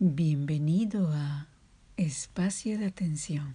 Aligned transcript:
Bienvenido 0.00 1.12
a 1.12 1.46
Espacio 1.96 2.76
de 2.80 2.86
Atención. 2.86 3.54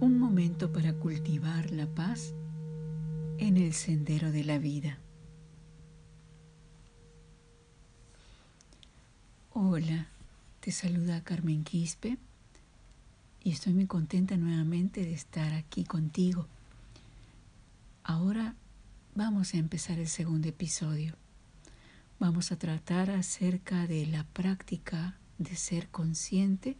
Un 0.00 0.18
momento 0.18 0.72
para 0.72 0.92
cultivar 0.92 1.70
la 1.70 1.86
paz 1.86 2.34
en 3.38 3.56
el 3.56 3.72
sendero 3.72 4.32
de 4.32 4.42
la 4.42 4.58
vida. 4.58 4.98
Hola, 9.52 10.08
te 10.58 10.72
saluda 10.72 11.22
Carmen 11.22 11.62
Quispe 11.62 12.18
y 13.44 13.52
estoy 13.52 13.74
muy 13.74 13.86
contenta 13.86 14.36
nuevamente 14.36 15.02
de 15.02 15.14
estar 15.14 15.54
aquí 15.54 15.84
contigo. 15.84 16.48
Ahora 18.02 18.56
vamos 19.14 19.54
a 19.54 19.58
empezar 19.58 20.00
el 20.00 20.08
segundo 20.08 20.48
episodio. 20.48 21.14
Vamos 22.18 22.50
a 22.50 22.56
tratar 22.56 23.10
acerca 23.10 23.86
de 23.86 24.06
la 24.06 24.24
práctica 24.24 25.18
de 25.36 25.54
ser 25.54 25.88
consciente 25.88 26.78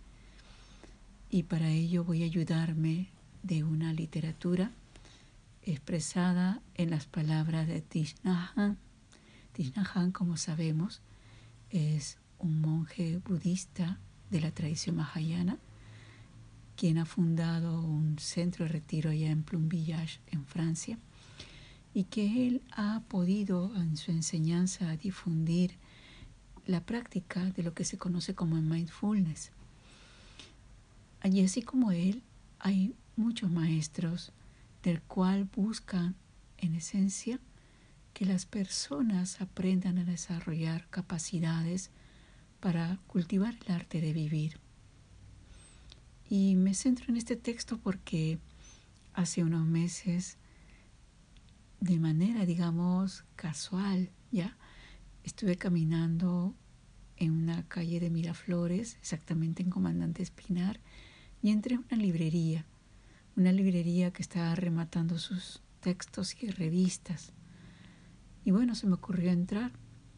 y 1.29 1.43
para 1.43 1.69
ello 1.69 2.05
voy 2.05 2.23
a 2.23 2.25
ayudarme 2.25 3.11
de 3.43 3.63
una 3.63 3.93
literatura 3.93 4.71
expresada 5.63 6.63
en 6.75 6.89
las 6.89 7.05
palabras 7.05 7.67
de 7.69 7.85
Nhat 8.25 8.57
Hanh. 8.57 10.13
como 10.13 10.39
sabemos, 10.39 11.03
es 11.69 12.17
un 12.39 12.63
monje 12.63 13.19
budista 13.19 13.99
de 14.31 14.41
la 14.41 14.53
tradición 14.53 14.97
mahayana, 14.97 15.59
quien 16.77 16.97
ha 16.97 17.05
fundado 17.05 17.83
un 17.83 18.19
centro 18.19 18.65
de 18.65 18.73
retiro 18.73 19.11
allá 19.11 19.31
en 19.31 19.43
Plum 19.43 19.69
Village, 19.69 20.19
en 20.29 20.47
Francia 20.47 20.99
y 21.97 22.05
que 22.05 22.47
él 22.47 22.61
ha 22.73 23.01
podido 23.09 23.75
en 23.75 23.97
su 23.97 24.11
enseñanza 24.11 24.99
difundir 24.99 25.79
la 26.67 26.85
práctica 26.85 27.43
de 27.53 27.63
lo 27.63 27.73
que 27.73 27.87
se 27.87 27.97
conoce 27.97 28.35
como 28.35 28.57
mindfulness. 28.57 29.51
Allí 31.23 31.43
así 31.43 31.63
como 31.63 31.93
él 31.93 32.23
hay 32.59 32.95
muchos 33.17 33.51
maestros 33.51 34.33
del 34.83 35.01
cual 35.01 35.49
buscan 35.57 36.17
en 36.59 36.75
esencia 36.75 37.41
que 38.13 38.27
las 38.27 38.45
personas 38.45 39.41
aprendan 39.41 39.97
a 39.97 40.05
desarrollar 40.05 40.87
capacidades 40.91 41.89
para 42.61 42.99
cultivar 43.07 43.57
el 43.65 43.75
arte 43.75 44.03
de 44.03 44.13
vivir. 44.13 44.61
Y 46.29 46.57
me 46.57 46.75
centro 46.75 47.07
en 47.09 47.17
este 47.17 47.37
texto 47.37 47.79
porque 47.79 48.39
hace 49.15 49.43
unos 49.43 49.65
meses 49.65 50.37
de 51.81 51.99
manera, 51.99 52.47
digamos, 52.47 53.25
casual, 53.37 54.11
¿ya? 54.31 54.57
Estuve 55.25 55.57
caminando 55.57 56.55
en 57.17 57.33
una 57.33 57.67
calle 57.69 58.01
de 58.01 58.11
Miraflores, 58.11 58.97
exactamente 58.97 59.63
en 59.63 59.71
Comandante 59.71 60.23
Espinar, 60.23 60.81
y 61.43 61.51
entré 61.51 61.77
a 61.77 61.81
una 61.81 61.97
librería, 61.97 62.67
una 63.37 63.53
librería 63.53 64.13
que 64.13 64.23
estaba 64.23 64.55
rematando 64.55 65.19
sus 65.19 65.63
textos 65.81 66.37
y 66.43 66.51
revistas. 66.51 67.33
Y 68.45 68.51
bueno, 68.51 68.75
se 68.75 68.87
me 68.87 68.95
ocurrió 68.95 69.31
entrar 69.31 69.73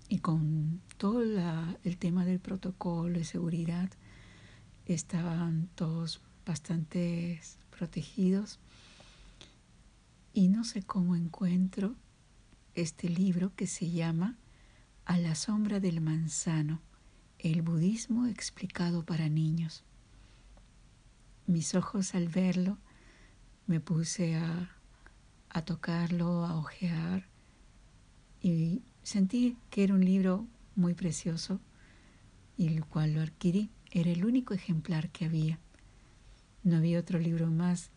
y 0.09 0.19
con 0.19 0.81
todo 0.97 1.23
el 1.23 1.98
tema 1.98 2.25
del 2.25 2.41
protocolo 2.41 3.19
de 3.19 3.25
seguridad, 3.25 3.91
estaban 4.86 5.69
todos 5.75 6.23
bastante 6.47 7.41
protegidos 7.70 8.59
y 10.39 10.47
no 10.47 10.62
sé 10.62 10.84
cómo 10.84 11.17
encuentro 11.17 11.97
este 12.77 13.08
libro 13.08 13.53
que 13.56 13.67
se 13.67 13.91
llama 13.91 14.36
A 15.05 15.19
la 15.19 15.34
sombra 15.34 15.80
del 15.80 16.00
manzano, 16.00 16.80
el 17.41 17.61
budismo 17.62 18.28
explicado 18.28 19.05
para 19.05 19.28
niños. 19.28 19.83
Mis 21.48 21.75
ojos 21.75 22.14
al 22.14 22.28
verlo 22.28 22.78
me 23.67 23.80
puse 23.80 24.36
a, 24.36 24.70
a 25.48 25.62
tocarlo, 25.64 26.45
a 26.46 26.57
ojear 26.57 27.27
y 28.41 28.83
sentí 29.02 29.57
que 29.70 29.83
era 29.83 29.95
un 29.95 30.05
libro 30.05 30.46
muy 30.77 30.95
precioso 30.95 31.58
y 32.57 32.68
el 32.68 32.85
cual 32.85 33.14
lo 33.14 33.23
adquirí. 33.23 33.73
Era 33.91 34.12
el 34.12 34.24
único 34.24 34.55
ejemplar 34.55 35.11
que 35.11 35.24
había. 35.24 35.58
No 36.62 36.77
había 36.77 37.01
otro 37.01 37.18
libro 37.18 37.48
más 37.48 37.91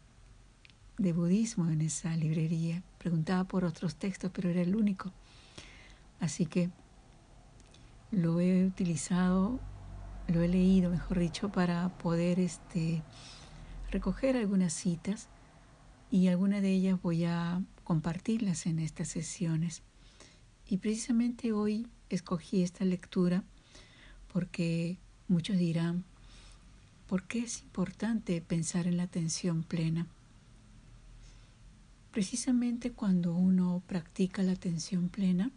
de 0.98 1.14
budismo 1.14 1.70
en 1.70 1.82
esa 1.82 2.16
librería. 2.16 2.84
Preguntaba 2.98 3.44
por 3.44 3.66
otros 3.66 3.96
textos, 3.96 4.32
pero 4.34 4.50
era 4.50 4.62
el 4.62 4.76
único. 4.76 5.12
Así 6.20 6.46
que 6.46 6.70
lo 8.12 8.40
he 8.40 8.66
utilizado, 8.66 9.60
lo 10.28 10.42
he 10.42 10.48
leído, 10.48 10.90
mejor 10.90 11.20
dicho, 11.20 11.50
para 11.50 11.90
poder 11.98 12.40
este, 12.40 13.02
recoger 13.90 14.38
algunas 14.38 14.74
citas 14.74 15.30
y 16.12 16.28
algunas 16.28 16.62
de 16.62 16.72
ellas 16.72 17.02
voy 17.02 17.26
a 17.26 17.62
compartirlas 17.84 18.66
en 18.66 18.80
estas 18.80 19.08
sesiones. 19.08 19.82
Y 20.68 20.78
precisamente 20.78 21.52
hoy 21.54 21.88
escogí 22.10 22.64
esta 22.64 22.86
lectura 22.86 23.44
porque 24.32 24.98
muchos 25.28 25.58
dirán, 25.58 26.04
¿por 27.08 27.24
qué 27.24 27.40
es 27.40 27.62
importante 27.62 28.42
pensar 28.42 28.88
en 28.88 28.98
la 28.98 29.04
atención 29.04 29.64
plena? 29.64 30.08
Precisamente 32.12 32.92
cuando 32.92 33.34
uno 33.34 33.82
practica 33.88 34.44
la 34.44 34.52
atención 34.52 35.08
plena, 35.08 35.50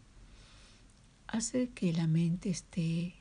hace 1.26 1.70
que 1.70 1.92
la 1.92 2.06
mente 2.06 2.48
esté, 2.48 3.16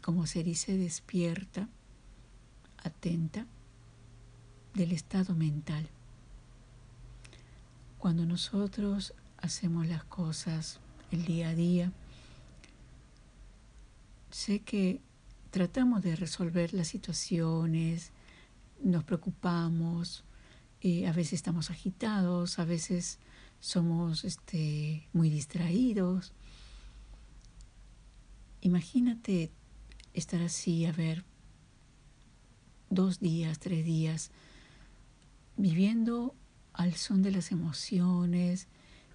como 0.00 0.26
se 0.26 0.42
dice, 0.42 0.78
despierta, 0.78 1.68
atenta 2.82 3.46
del 4.72 4.92
estado 4.92 5.34
mental. 5.34 5.88
Cuando 7.98 8.24
nosotros 8.24 9.12
hacemos 9.38 9.86
las 9.86 10.04
cosas 10.04 10.80
el 11.10 11.26
día 11.26 11.50
a 11.50 11.54
día, 11.54 11.92
sé 14.30 14.60
que 14.60 15.00
tratamos 15.50 16.02
de 16.02 16.16
resolver 16.16 16.72
las 16.72 16.88
situaciones, 16.88 18.10
nos 18.82 19.04
preocupamos, 19.04 20.24
a 21.06 21.12
veces 21.12 21.34
estamos 21.34 21.70
agitados, 21.70 22.58
a 22.58 22.64
veces 22.66 23.18
somos 23.58 24.24
este, 24.24 25.08
muy 25.14 25.30
distraídos. 25.30 26.34
Imagínate 28.60 29.50
estar 30.12 30.42
así, 30.42 30.84
a 30.84 30.92
ver, 30.92 31.24
dos 32.90 33.18
días, 33.20 33.58
tres 33.60 33.82
días, 33.84 34.30
viviendo 35.56 36.34
al 36.74 36.94
son 36.94 37.22
de 37.22 37.30
las 37.30 37.50
emociones, 37.50 38.68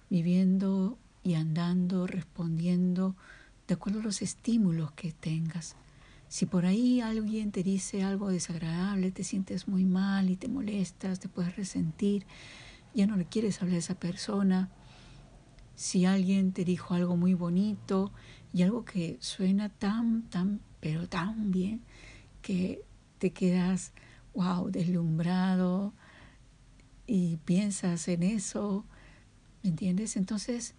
viviendo 0.08 0.98
y 1.22 1.34
andando, 1.34 2.08
respondiendo 2.08 3.14
de 3.68 3.74
acuerdo 3.74 4.00
a 4.00 4.02
los 4.02 4.22
estímulos 4.22 4.90
que 4.92 5.12
tengas. 5.12 5.76
Si 6.30 6.46
por 6.46 6.64
ahí 6.64 7.00
alguien 7.00 7.50
te 7.50 7.64
dice 7.64 8.04
algo 8.04 8.28
desagradable, 8.28 9.10
te 9.10 9.24
sientes 9.24 9.66
muy 9.66 9.84
mal 9.84 10.30
y 10.30 10.36
te 10.36 10.46
molestas, 10.46 11.18
te 11.18 11.28
puedes 11.28 11.56
resentir, 11.56 12.24
ya 12.94 13.08
no 13.08 13.16
le 13.16 13.24
quieres 13.24 13.60
hablar 13.60 13.74
a 13.74 13.78
esa 13.80 13.96
persona. 13.96 14.70
Si 15.74 16.04
alguien 16.04 16.52
te 16.52 16.64
dijo 16.64 16.94
algo 16.94 17.16
muy 17.16 17.34
bonito 17.34 18.12
y 18.52 18.62
algo 18.62 18.84
que 18.84 19.18
suena 19.18 19.70
tan, 19.70 20.22
tan, 20.30 20.60
pero 20.78 21.08
tan 21.08 21.50
bien, 21.50 21.80
que 22.42 22.84
te 23.18 23.32
quedas, 23.32 23.92
wow, 24.32 24.70
deslumbrado 24.70 25.94
y 27.08 27.38
piensas 27.38 28.06
en 28.06 28.22
eso, 28.22 28.84
¿me 29.64 29.70
entiendes? 29.70 30.16
Entonces, 30.16 30.76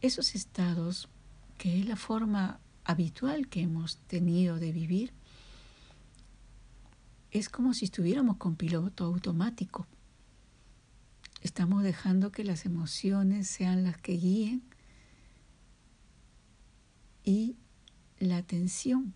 esos 0.00 0.34
estados, 0.34 1.10
que 1.58 1.78
es 1.78 1.84
la 1.84 1.96
forma 1.96 2.60
habitual 2.84 3.48
que 3.48 3.60
hemos 3.62 3.98
tenido 4.06 4.58
de 4.58 4.72
vivir, 4.72 5.12
es 7.30 7.48
como 7.48 7.72
si 7.74 7.86
estuviéramos 7.86 8.36
con 8.36 8.56
piloto 8.56 9.04
automático. 9.04 9.86
Estamos 11.40 11.82
dejando 11.82 12.30
que 12.30 12.44
las 12.44 12.66
emociones 12.66 13.48
sean 13.48 13.84
las 13.84 13.96
que 13.96 14.12
guíen 14.12 14.62
y 17.24 17.56
la 18.18 18.36
atención 18.36 19.14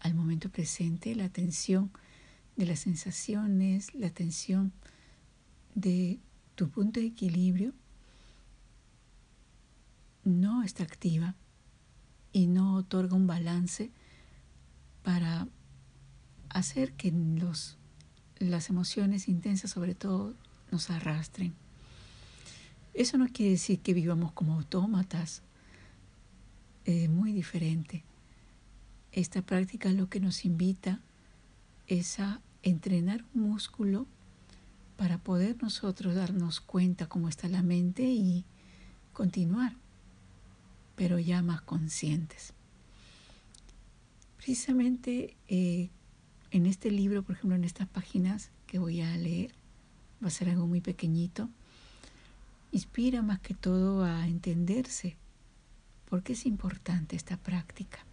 al 0.00 0.14
momento 0.14 0.50
presente, 0.50 1.14
la 1.14 1.24
atención 1.24 1.90
de 2.56 2.66
las 2.66 2.80
sensaciones, 2.80 3.94
la 3.94 4.06
atención 4.06 4.72
de 5.74 6.20
tu 6.54 6.70
punto 6.70 7.00
de 7.00 7.06
equilibrio 7.06 7.72
no 10.24 10.62
está 10.62 10.82
activa 10.82 11.34
y 12.36 12.48
no 12.48 12.74
otorga 12.74 13.16
un 13.16 13.26
balance 13.26 13.90
para 15.02 15.48
hacer 16.50 16.92
que 16.92 17.10
los, 17.10 17.78
las 18.38 18.68
emociones 18.68 19.26
intensas 19.26 19.70
sobre 19.70 19.94
todo 19.94 20.34
nos 20.70 20.90
arrastren. 20.90 21.54
Eso 22.92 23.16
no 23.16 23.26
quiere 23.28 23.52
decir 23.52 23.80
que 23.80 23.94
vivamos 23.94 24.32
como 24.32 24.52
autómatas, 24.52 25.44
es 26.84 27.08
muy 27.08 27.32
diferente. 27.32 28.04
Esta 29.12 29.40
práctica 29.40 29.90
lo 29.92 30.10
que 30.10 30.20
nos 30.20 30.44
invita 30.44 31.00
es 31.86 32.20
a 32.20 32.42
entrenar 32.62 33.24
un 33.32 33.48
músculo 33.48 34.06
para 34.98 35.16
poder 35.16 35.62
nosotros 35.62 36.14
darnos 36.14 36.60
cuenta 36.60 37.08
cómo 37.08 37.30
está 37.30 37.48
la 37.48 37.62
mente 37.62 38.02
y 38.02 38.44
continuar, 39.14 39.74
pero 40.96 41.18
ya 41.18 41.42
más 41.42 41.60
conscientes. 41.60 42.54
Precisamente 44.36 45.36
eh, 45.48 45.90
en 46.50 46.66
este 46.66 46.90
libro, 46.90 47.22
por 47.22 47.36
ejemplo, 47.36 47.56
en 47.56 47.64
estas 47.64 47.86
páginas 47.86 48.50
que 48.66 48.78
voy 48.78 49.02
a 49.02 49.16
leer, 49.16 49.52
va 50.22 50.28
a 50.28 50.30
ser 50.30 50.48
algo 50.48 50.66
muy 50.66 50.80
pequeñito, 50.80 51.48
inspira 52.72 53.22
más 53.22 53.40
que 53.40 53.54
todo 53.54 54.04
a 54.04 54.26
entenderse 54.26 55.16
por 56.08 56.22
qué 56.22 56.32
es 56.32 56.46
importante 56.46 57.16
esta 57.16 57.36
práctica. 57.36 58.04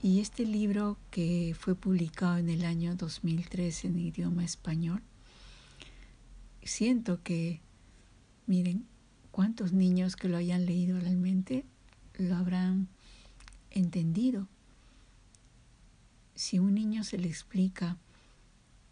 Y 0.00 0.20
este 0.20 0.46
libro 0.46 0.96
que 1.10 1.56
fue 1.58 1.74
publicado 1.74 2.38
en 2.38 2.48
el 2.48 2.64
año 2.64 2.94
2003 2.94 3.84
en 3.86 3.98
idioma 3.98 4.44
español, 4.44 5.02
siento 6.62 7.20
que, 7.22 7.60
miren, 8.46 8.86
cuántos 9.38 9.72
niños 9.72 10.16
que 10.16 10.28
lo 10.28 10.36
hayan 10.36 10.66
leído 10.66 10.98
realmente 10.98 11.64
lo 12.14 12.34
habrán 12.34 12.88
entendido. 13.70 14.48
Si 16.34 16.58
un 16.58 16.74
niño 16.74 17.04
se 17.04 17.18
le 17.18 17.28
explica 17.28 17.98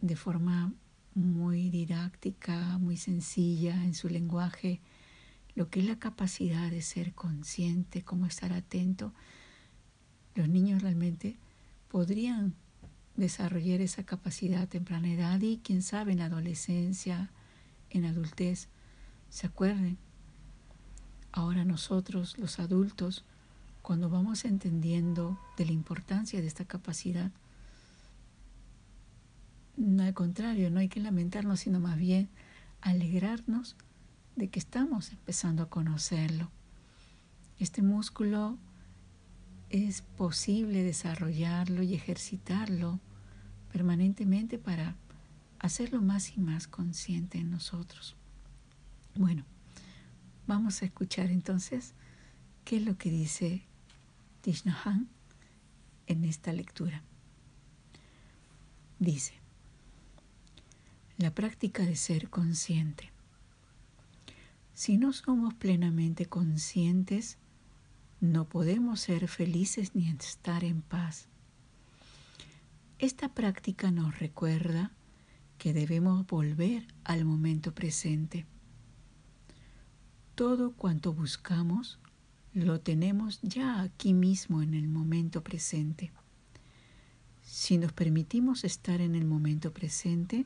de 0.00 0.14
forma 0.14 0.72
muy 1.16 1.69
didáctica, 1.69 2.78
muy 2.78 2.96
sencilla 2.96 3.75
en 3.82 3.93
su 3.93 4.08
lenguaje, 4.08 4.81
lo 5.56 5.69
que 5.69 5.81
es 5.81 5.87
la 5.87 5.98
capacidad 5.98 6.70
de 6.70 6.81
ser 6.81 7.12
consciente, 7.12 8.02
cómo 8.02 8.25
estar 8.25 8.52
atento, 8.52 9.12
los 10.37 10.48
niños 10.48 10.81
realmente 10.81 11.38
podrían 11.88 12.54
desarrollar 13.16 13.81
esa 13.81 14.04
capacidad 14.04 14.62
a 14.62 14.66
temprana 14.69 15.12
edad 15.12 15.40
y 15.40 15.58
quién 15.58 15.82
sabe 15.82 16.12
en 16.12 16.20
adolescencia, 16.20 17.32
en 17.90 18.04
adultez, 18.04 18.69
se 19.28 19.48
acuerden. 19.48 20.06
Ahora 21.37 21.67
nosotros, 21.67 22.38
los 22.38 22.59
adultos, 22.61 23.23
cuando 23.83 24.09
vamos 24.09 24.47
entendiendo 24.47 25.38
de 25.59 25.67
la 25.67 25.73
importancia 25.73 26.41
de 26.41 26.47
esta 26.47 26.65
capacidad, 26.65 27.31
no 29.77 30.03
al 30.03 30.15
contrario, 30.15 30.71
no 30.71 30.81
hay 30.81 30.88
que 30.88 30.99
lamentarnos, 30.99 31.61
sino 31.61 31.79
más 31.79 31.99
bien 31.99 32.31
alegrarnos 32.81 33.77
de 34.35 34.49
que 34.49 34.59
estamos 34.59 35.12
empezando 35.12 35.62
a 35.62 35.69
conocerlo. 35.69 36.50
Este 37.59 37.82
músculo 37.82 38.56
es 39.69 40.00
posible 40.17 40.85
desarrollarlo 40.85 41.82
y 41.82 41.93
ejercitarlo 41.93 42.99
permanentemente 43.71 44.59
para 44.59 44.97
hacerlo 45.59 46.00
más 46.00 46.35
y 46.35 46.41
más 46.41 46.67
consciente 46.67 47.37
en 47.37 47.50
nosotros. 47.50 48.17
Bueno, 49.15 49.44
vamos 50.46 50.82
a 50.82 50.87
escuchar 50.87 51.31
entonces 51.31 51.94
qué 52.64 52.76
es 52.76 52.82
lo 52.82 52.96
que 52.96 53.10
dice 53.10 53.64
Tishnahan 54.40 55.08
en 56.06 56.25
esta 56.25 56.52
lectura. 56.52 57.02
Dice, 58.98 59.34
la 61.19 61.34
práctica 61.34 61.82
de 61.84 61.96
ser 61.96 62.31
consciente. 62.31 63.12
Si 64.75 64.98
no 64.98 65.12
somos 65.12 65.54
plenamente 65.54 66.26
conscientes, 66.26 67.38
no 68.20 68.48
podemos 68.48 69.00
ser 69.00 69.28
felices 69.28 69.94
ni 69.94 70.08
estar 70.10 70.64
en 70.64 70.82
paz. 70.82 71.28
Esta 72.98 73.34
práctica 73.34 73.90
nos 73.90 74.19
recuerda 74.19 74.93
que 75.58 75.72
debemos 75.72 76.26
volver 76.26 76.87
al 77.04 77.25
momento 77.25 77.75
presente. 77.75 78.46
Todo 80.37 80.73
cuanto 80.73 81.15
buscamos 81.15 81.99
lo 82.53 82.79
tenemos 82.79 83.41
ya 83.41 83.81
aquí 83.81 84.12
mismo 84.12 84.61
en 84.61 84.75
el 84.75 84.87
momento 84.87 85.43
presente. 85.43 86.12
Si 87.43 87.79
nos 87.79 87.94
permitimos 87.94 88.62
estar 88.62 89.00
en 89.00 89.15
el 89.15 89.25
momento 89.25 89.73
presente, 89.73 90.44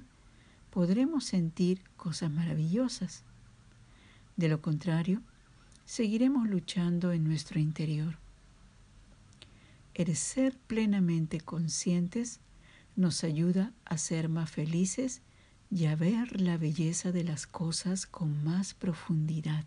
podremos 0.71 1.25
sentir 1.25 1.83
cosas 1.97 2.31
maravillosas. 2.31 3.25
De 4.37 4.49
lo 4.49 4.63
contrario, 4.63 5.23
seguiremos 5.87 6.49
luchando 6.49 7.11
en 7.11 7.25
nuestro 7.25 7.59
interior. 7.59 8.17
El 9.95 10.15
ser 10.15 10.57
plenamente 10.69 11.41
conscientes 11.41 12.39
nos 12.95 13.25
ayuda 13.25 13.73
a 13.87 13.99
ser 13.99 14.29
más 14.29 14.53
felices 14.53 15.21
y 15.69 15.87
a 15.87 15.97
ver 15.97 16.41
la 16.41 16.59
belleza 16.59 17.11
de 17.11 17.25
las 17.25 17.49
cosas 17.49 18.07
con 18.07 18.45
más 18.45 18.73
profundidad. 18.73 19.65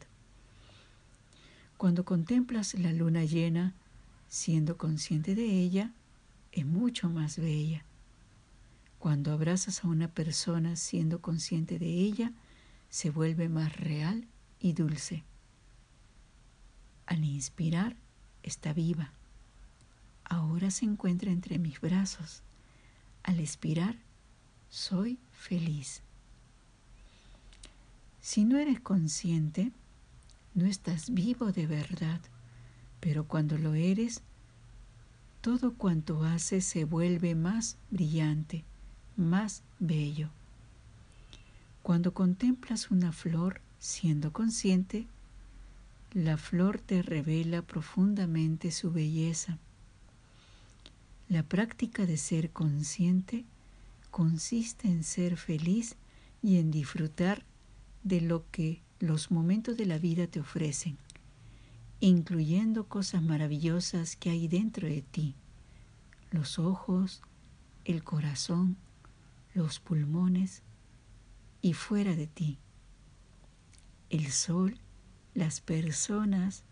Cuando 1.83 2.05
contemplas 2.05 2.75
la 2.75 2.93
luna 2.93 3.25
llena, 3.25 3.73
siendo 4.29 4.77
consciente 4.77 5.35
de 5.35 5.43
ella, 5.43 5.91
es 6.53 6.65
mucho 6.65 7.09
más 7.09 7.37
bella. 7.37 7.83
Cuando 8.99 9.33
abrazas 9.33 9.83
a 9.83 9.89
una 9.89 10.07
persona 10.07 10.77
siendo 10.77 11.19
consciente 11.19 11.79
de 11.79 11.89
ella, 11.89 12.31
se 12.89 13.09
vuelve 13.09 13.49
más 13.49 13.75
real 13.75 14.25
y 14.61 14.71
dulce. 14.71 15.25
Al 17.05 17.25
inspirar, 17.25 17.97
está 18.43 18.71
viva. 18.71 19.11
Ahora 20.23 20.71
se 20.71 20.85
encuentra 20.85 21.33
entre 21.33 21.59
mis 21.59 21.81
brazos. 21.81 22.43
Al 23.23 23.41
expirar, 23.41 23.97
soy 24.69 25.19
feliz. 25.33 26.01
Si 28.21 28.45
no 28.45 28.57
eres 28.57 28.79
consciente, 28.79 29.73
no 30.55 30.65
estás 30.65 31.13
vivo 31.13 31.51
de 31.51 31.67
verdad, 31.67 32.21
pero 32.99 33.25
cuando 33.25 33.57
lo 33.57 33.73
eres, 33.73 34.21
todo 35.41 35.73
cuanto 35.73 36.23
haces 36.23 36.63
se 36.63 36.85
vuelve 36.85 37.35
más 37.35 37.77
brillante, 37.89 38.63
más 39.17 39.63
bello. 39.79 40.29
Cuando 41.81 42.13
contemplas 42.13 42.91
una 42.91 43.11
flor 43.11 43.59
siendo 43.77 44.31
consciente, 44.31 45.05
la 46.13 46.37
flor 46.37 46.79
te 46.79 47.01
revela 47.01 47.61
profundamente 47.61 48.71
su 48.71 48.91
belleza. 48.91 49.57
La 51.27 51.43
práctica 51.43 52.05
de 52.05 52.17
ser 52.17 52.51
consciente 52.51 53.43
consiste 54.11 54.87
en 54.87 55.03
ser 55.03 55.35
feliz 55.37 55.95
y 56.41 56.59
en 56.59 56.69
disfrutar 56.69 57.43
de 58.03 58.21
lo 58.21 58.45
que 58.51 58.81
los 58.99 59.31
momentos 59.31 59.77
de 59.77 59.85
la 59.85 59.97
vida 59.97 60.27
te 60.27 60.39
ofrecen, 60.39 60.97
incluyendo 61.99 62.87
cosas 62.87 63.21
maravillosas 63.21 64.15
que 64.15 64.29
hay 64.29 64.47
dentro 64.47 64.87
de 64.87 65.01
ti, 65.01 65.35
los 66.31 66.59
ojos, 66.59 67.21
el 67.85 68.03
corazón, 68.03 68.77
los 69.53 69.79
pulmones 69.79 70.63
y 71.61 71.73
fuera 71.73 72.15
de 72.15 72.27
ti, 72.27 72.57
el 74.09 74.31
sol, 74.31 74.79
las 75.33 75.61
personas, 75.61 76.63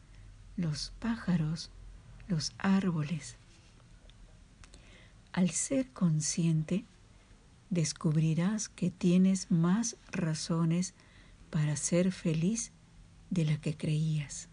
los 0.58 0.94
pájaros, 1.00 1.72
los 2.28 2.54
árboles. 2.58 3.36
Al 5.34 5.50
ser 5.50 5.90
consciente, 5.92 6.86
descubrirás 7.70 8.70
que 8.70 8.92
tienes 8.92 9.50
más 9.50 9.96
razones 10.12 10.94
para 11.52 11.76
ser 11.76 12.12
feliz 12.12 12.72
de 13.30 13.46
la 13.46 13.62
que 13.62 13.78
creías. 13.78 14.50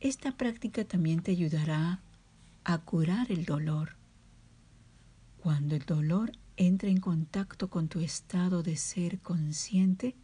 Esta 0.00 0.32
práctica 0.36 0.84
también 0.84 1.22
te 1.22 1.32
ayudará 1.32 2.02
a 2.64 2.78
curar 2.78 3.30
el 3.30 3.44
dolor. 3.44 3.96
Cuando 5.38 5.76
el 5.76 5.84
dolor 5.84 6.32
entra 6.56 6.88
en 6.88 7.00
contacto 7.00 7.68
con 7.68 7.88
tu 7.88 8.00
estado 8.00 8.62
de 8.62 8.76
ser 8.76 9.20
consciente, 9.20 10.16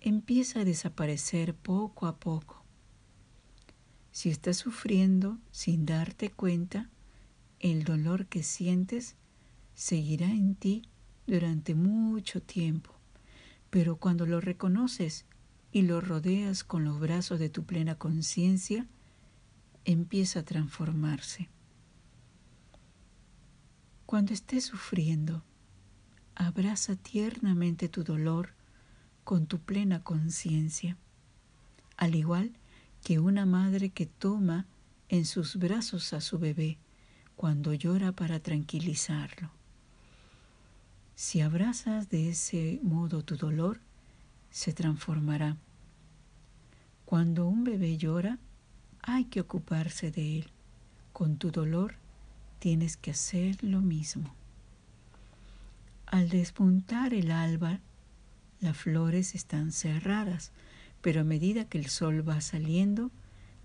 empieza 0.00 0.60
a 0.60 0.64
desaparecer 0.64 1.54
poco 1.54 2.06
a 2.06 2.16
poco. 2.16 2.62
Si 4.12 4.28
estás 4.28 4.58
sufriendo 4.58 5.38
sin 5.50 5.86
darte 5.86 6.30
cuenta, 6.30 6.90
el 7.58 7.84
dolor 7.84 8.26
que 8.26 8.42
sientes 8.42 9.16
seguirá 9.74 10.26
en 10.26 10.54
ti 10.54 10.82
durante 11.26 11.74
mucho 11.74 12.42
tiempo, 12.42 12.94
pero 13.74 13.96
cuando 13.96 14.24
lo 14.24 14.40
reconoces 14.40 15.26
y 15.72 15.82
lo 15.82 16.00
rodeas 16.00 16.62
con 16.62 16.84
los 16.84 17.00
brazos 17.00 17.40
de 17.40 17.48
tu 17.48 17.64
plena 17.64 17.96
conciencia, 17.96 18.86
empieza 19.84 20.38
a 20.38 20.44
transformarse. 20.44 21.48
Cuando 24.06 24.32
estés 24.32 24.66
sufriendo, 24.66 25.42
abraza 26.36 26.94
tiernamente 26.94 27.88
tu 27.88 28.04
dolor 28.04 28.50
con 29.24 29.48
tu 29.48 29.58
plena 29.58 30.04
conciencia, 30.04 30.96
al 31.96 32.14
igual 32.14 32.52
que 33.02 33.18
una 33.18 33.44
madre 33.44 33.90
que 33.90 34.06
toma 34.06 34.68
en 35.08 35.24
sus 35.24 35.56
brazos 35.56 36.12
a 36.12 36.20
su 36.20 36.38
bebé 36.38 36.78
cuando 37.34 37.74
llora 37.74 38.12
para 38.12 38.38
tranquilizarlo. 38.38 39.50
Si 41.14 41.40
abrazas 41.40 42.08
de 42.08 42.30
ese 42.30 42.80
modo 42.82 43.22
tu 43.22 43.36
dolor, 43.36 43.80
se 44.50 44.72
transformará. 44.72 45.56
Cuando 47.04 47.46
un 47.46 47.62
bebé 47.62 47.96
llora, 47.96 48.38
hay 49.00 49.26
que 49.26 49.40
ocuparse 49.40 50.10
de 50.10 50.38
él. 50.38 50.50
Con 51.12 51.36
tu 51.36 51.50
dolor 51.50 51.94
tienes 52.58 52.96
que 52.96 53.12
hacer 53.12 53.62
lo 53.62 53.80
mismo. 53.80 54.34
Al 56.06 56.28
despuntar 56.28 57.14
el 57.14 57.30
alba, 57.30 57.80
las 58.60 58.76
flores 58.76 59.34
están 59.34 59.70
cerradas, 59.70 60.50
pero 61.00 61.20
a 61.20 61.24
medida 61.24 61.68
que 61.68 61.78
el 61.78 61.86
sol 61.86 62.28
va 62.28 62.40
saliendo, 62.40 63.10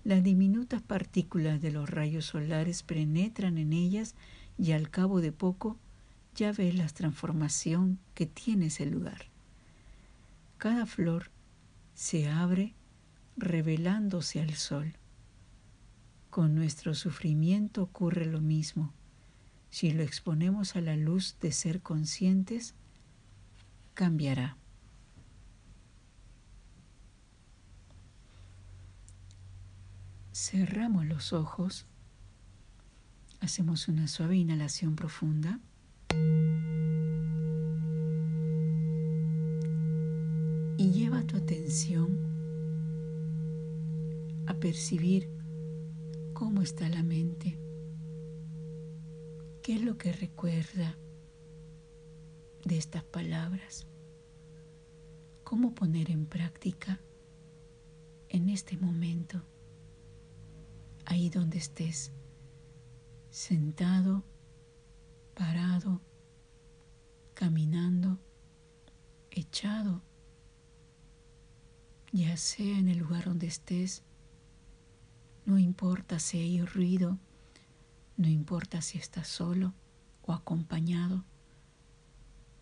las 0.04 0.22
diminutas 0.22 0.82
partículas 0.82 1.60
de 1.60 1.72
los 1.72 1.88
rayos 1.88 2.26
solares 2.26 2.82
penetran 2.82 3.58
en 3.58 3.72
ellas 3.72 4.14
y 4.58 4.72
al 4.72 4.90
cabo 4.90 5.20
de 5.20 5.32
poco 5.32 5.78
ya 6.34 6.52
ves 6.52 6.74
la 6.74 6.86
transformación 6.86 7.98
que 8.14 8.26
tiene 8.26 8.66
ese 8.66 8.86
lugar. 8.86 9.26
Cada 10.58 10.86
flor 10.86 11.30
se 11.94 12.28
abre 12.28 12.74
revelándose 13.36 14.40
al 14.40 14.54
sol. 14.54 14.94
Con 16.30 16.54
nuestro 16.54 16.94
sufrimiento 16.94 17.82
ocurre 17.82 18.26
lo 18.26 18.40
mismo. 18.40 18.92
Si 19.70 19.92
lo 19.92 20.02
exponemos 20.02 20.76
a 20.76 20.80
la 20.80 20.96
luz 20.96 21.36
de 21.40 21.52
ser 21.52 21.80
conscientes, 21.80 22.74
cambiará. 23.94 24.56
Cerramos 30.32 31.04
los 31.06 31.32
ojos, 31.32 31.86
hacemos 33.40 33.88
una 33.88 34.08
suave 34.08 34.36
inhalación 34.36 34.96
profunda. 34.96 35.60
Y 40.76 40.90
lleva 40.92 41.26
tu 41.26 41.36
atención 41.36 42.18
a 44.46 44.54
percibir 44.54 45.28
cómo 46.32 46.62
está 46.62 46.88
la 46.88 47.02
mente, 47.02 47.58
qué 49.62 49.74
es 49.74 49.82
lo 49.82 49.98
que 49.98 50.12
recuerda 50.12 50.96
de 52.64 52.78
estas 52.78 53.04
palabras, 53.04 53.86
cómo 55.44 55.74
poner 55.74 56.10
en 56.10 56.26
práctica 56.26 57.00
en 58.28 58.48
este 58.48 58.76
momento, 58.76 59.42
ahí 61.04 61.28
donde 61.28 61.58
estés, 61.58 62.12
sentado, 63.30 64.24
parado, 65.40 66.02
caminando, 67.32 68.18
echado, 69.30 70.02
ya 72.12 72.36
sea 72.36 72.78
en 72.78 72.88
el 72.88 72.98
lugar 72.98 73.24
donde 73.24 73.46
estés, 73.46 74.04
no 75.46 75.58
importa 75.58 76.18
si 76.18 76.36
hay 76.36 76.62
ruido, 76.62 77.18
no 78.18 78.28
importa 78.28 78.82
si 78.82 78.98
estás 78.98 79.28
solo 79.28 79.72
o 80.20 80.34
acompañado, 80.34 81.24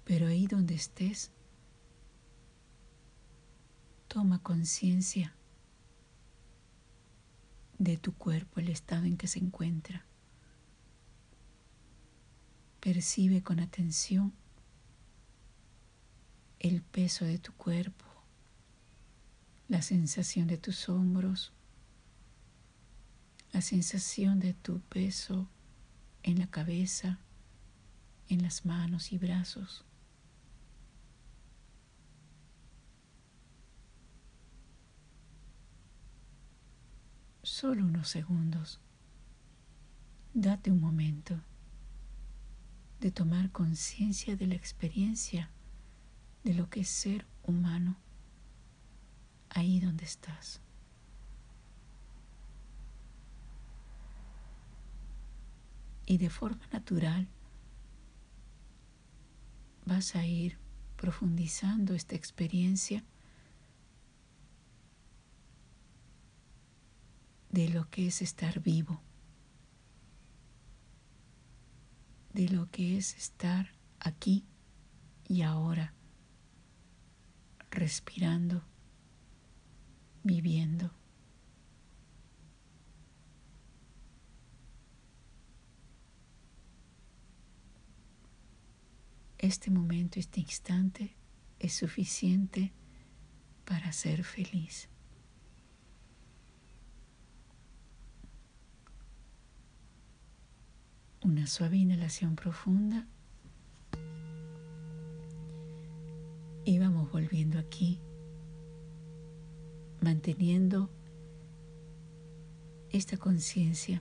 pero 0.05 0.29
ahí 0.29 0.47
donde 0.47 0.77
estés, 0.77 1.33
toma 4.07 4.41
conciencia 4.41 5.35
de 7.77 7.97
tu 7.97 8.15
cuerpo, 8.15 8.61
el 8.61 8.69
estado 8.69 9.07
en 9.07 9.17
que 9.17 9.27
se 9.27 9.41
encuentra. 9.41 10.08
Percibe 12.81 13.43
con 13.43 13.61
atención 13.61 14.33
el 16.61 16.83
peso 16.83 17.25
de 17.25 17.39
tu 17.39 17.53
cuerpo, 17.53 18.05
la 19.69 19.83
sensación 19.83 20.47
de 20.47 20.59
tus 20.59 20.89
hombros, 20.89 21.53
la 23.53 23.61
sensación 23.61 24.39
de 24.41 24.55
tu 24.55 24.81
peso 24.81 25.49
en 26.23 26.39
la 26.39 26.47
cabeza, 26.47 27.19
en 28.29 28.43
las 28.43 28.65
manos 28.65 29.13
y 29.13 29.19
brazos. 29.19 29.85
Solo 37.43 37.85
unos 37.85 38.09
segundos. 38.09 38.79
Date 40.35 40.71
un 40.71 40.81
momento 40.81 41.41
de 43.01 43.11
tomar 43.11 43.51
conciencia 43.53 44.37
de 44.37 44.47
la 44.47 44.55
experiencia 44.55 45.51
de 46.45 46.55
lo 46.55 46.69
que 46.69 46.81
es 46.81 46.89
ser 46.89 47.27
humano 47.43 47.97
ahí 49.51 49.81
donde 49.81 50.05
estás. 50.05 50.61
Y 56.07 56.19
de 56.19 56.31
forma 56.31 56.67
natural 56.73 57.29
vas 59.85 60.15
a 60.15 60.25
ir 60.25 60.59
profundizando 60.97 61.95
esta 61.95 62.15
experiencia 62.15 63.05
de 67.51 67.69
lo 67.69 67.89
que 67.91 68.07
es 68.07 68.23
estar 68.23 68.61
vivo, 68.61 69.01
de 72.39 72.49
lo 72.49 72.71
que 72.71 72.97
es 72.97 73.17
estar 73.17 73.73
aquí 73.99 74.45
y 75.27 75.43
ahora, 75.43 75.93
respirando, 77.69 78.63
viviendo. 80.23 80.93
Este 89.39 89.73
momento, 89.73 90.21
este 90.21 90.39
instante 90.39 91.17
es 91.59 91.73
suficiente 91.73 92.73
para 93.65 93.91
ser 93.91 94.23
feliz. 94.23 94.89
Una 101.29 101.47
suave 101.47 101.77
inhalación 101.77 102.37
profunda. 102.37 103.07
Y 106.65 106.79
vamos 106.79 107.13
volviendo 107.13 107.59
aquí, 107.59 107.99
manteniendo 110.01 110.89
esta 112.93 113.19
conciencia 113.19 114.01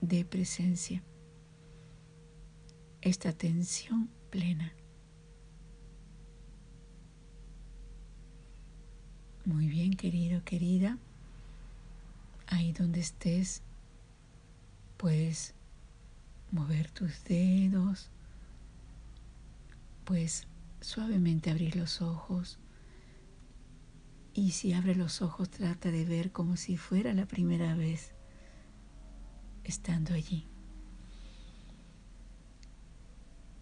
de 0.00 0.24
presencia 0.24 1.00
esta 3.00 3.28
atención 3.28 4.10
plena. 4.30 4.74
Muy 9.44 9.68
bien, 9.68 9.94
querido, 9.94 10.42
querida. 10.42 10.98
Ahí 12.48 12.72
donde 12.72 12.98
estés, 12.98 13.62
puedes 14.96 15.54
mover 16.50 16.90
tus 16.90 17.24
dedos, 17.24 18.10
puedes 20.04 20.46
suavemente 20.80 21.50
abrir 21.50 21.76
los 21.76 22.02
ojos. 22.02 22.58
Y 24.32 24.50
si 24.50 24.72
abres 24.72 24.96
los 24.96 25.22
ojos, 25.22 25.48
trata 25.50 25.90
de 25.90 26.04
ver 26.04 26.32
como 26.32 26.56
si 26.56 26.76
fuera 26.76 27.14
la 27.14 27.26
primera 27.26 27.74
vez 27.74 28.12
estando 29.64 30.14
allí 30.14 30.48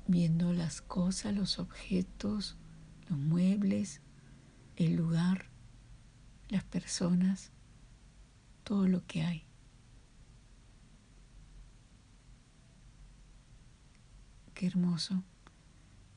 viendo 0.07 0.53
las 0.53 0.83
cosas, 0.83 1.35
los 1.35 1.59
objetos, 1.59 2.57
los 3.09 3.19
muebles, 3.19 4.01
el 4.77 4.95
lugar, 4.95 5.47
las 6.49 6.65
personas, 6.65 7.51
todo 8.65 8.87
lo 8.89 9.07
que 9.07 9.23
hay. 9.23 9.47
Qué 14.62 14.69
hermoso, 14.69 15.25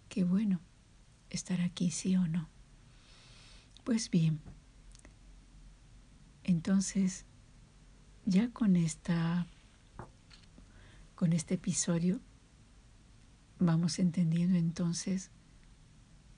qué 0.07 0.23
bueno 0.23 0.61
estar 1.31 1.61
aquí, 1.61 1.89
sí 1.89 2.15
o 2.15 2.27
no. 2.27 2.47
Pues 3.83 4.11
bien, 4.11 4.39
entonces 6.43 7.25
ya 8.27 8.51
con 8.51 8.75
esta 8.75 9.47
con 11.15 11.33
este 11.33 11.55
episodio 11.55 12.21
Vamos 13.57 13.97
entendiendo 13.97 14.59
entonces 14.59 15.31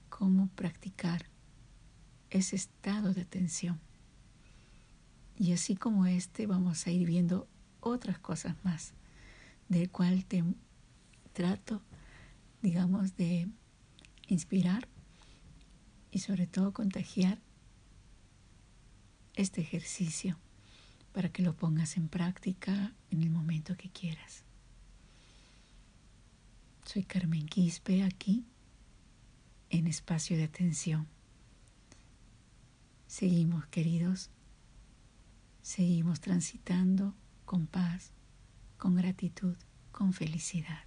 cómo 0.08 0.48
practicar 0.56 1.26
ese 2.30 2.56
estado 2.56 3.14
de 3.14 3.24
atención. 3.24 3.82
Y 5.36 5.52
así 5.52 5.76
como 5.76 6.06
este, 6.06 6.48
vamos 6.48 6.88
a 6.88 6.92
ir 6.92 7.06
viendo 7.06 7.50
otras 7.82 8.18
cosas 8.18 8.56
más, 8.64 8.94
del 9.68 9.92
cual 9.92 10.24
te 10.24 10.46
trato, 11.34 11.82
digamos, 12.62 13.16
de 13.16 13.48
inspirar 14.28 14.88
y 16.12 16.20
sobre 16.20 16.48
todo 16.48 16.74
contagiar 16.74 17.40
este 19.36 19.62
ejercicio 19.62 20.38
para 21.14 21.30
que 21.30 21.44
lo 21.44 21.56
pongas 21.56 21.98
en 21.98 22.10
práctica 22.10 22.94
en 23.12 23.24
el 23.24 23.30
momento 23.30 23.76
que 23.78 23.90
quieras. 23.90 24.44
Soy 26.86 27.04
Carmen 27.04 27.46
Quispe 27.48 28.04
aquí 28.04 28.46
en 29.70 29.88
espacio 29.88 30.38
de 30.38 30.46
atención. 30.46 31.08
Seguimos, 33.08 33.68
queridos, 33.68 34.30
seguimos 35.62 36.20
transitando 36.20 37.14
con 37.46 37.68
paz, 37.68 38.12
con 38.78 38.96
gratitud, 38.96 39.58
con 39.92 40.14
felicidad. 40.14 40.87